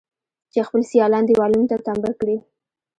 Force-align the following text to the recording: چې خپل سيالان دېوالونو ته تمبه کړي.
چې 0.51 0.59
خپل 0.67 0.81
سيالان 0.91 1.23
دېوالونو 1.25 1.69
ته 1.71 1.77
تمبه 1.87 2.11
کړي. 2.19 2.37